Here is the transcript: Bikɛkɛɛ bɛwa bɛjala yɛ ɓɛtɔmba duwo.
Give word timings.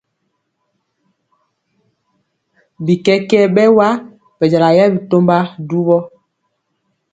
Bikɛkɛɛ 2.85 3.45
bɛwa 3.55 3.87
bɛjala 4.37 4.69
yɛ 4.77 4.85
ɓɛtɔmba 4.93 5.37
duwo. 5.67 5.97